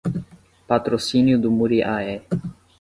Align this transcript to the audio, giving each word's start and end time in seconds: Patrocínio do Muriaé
Patrocínio 0.67 1.37
do 1.39 1.51
Muriaé 1.51 2.23